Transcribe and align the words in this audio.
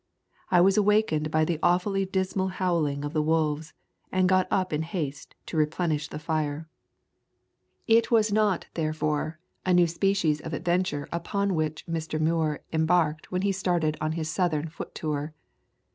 I 0.49 0.61
was 0.61 0.77
awakened 0.77 1.29
by 1.29 1.45
the 1.45 1.59
awfully 1.61 2.05
dismal 2.05 2.47
howling 2.47 3.05
of 3.05 3.13
the 3.13 3.21
wolves, 3.21 3.73
and 4.11 4.27
got 4.27 4.47
up 4.49 4.73
in 4.73 4.81
haste 4.81 5.35
to 5.45 5.57
replenish 5.57 6.07
the 6.07 6.17
fire."' 6.17 6.67
[x] 7.87 7.93
Introduction 7.93 7.97
It 7.99 8.09
was 8.11 8.31
not, 8.33 8.65
therefore, 8.73 9.39
a 9.63 9.75
new 9.75 9.85
species 9.85 10.41
of 10.41 10.55
ad 10.55 10.65
venture 10.65 11.07
upon 11.11 11.53
which 11.53 11.85
Mr. 11.85 12.19
Muir 12.19 12.61
embarked 12.73 13.31
when 13.31 13.43
he 13.43 13.51
started 13.51 13.95
on 14.01 14.13
his 14.13 14.27
Southern 14.27 14.69
foot 14.69 14.95
tour. 14.95 15.35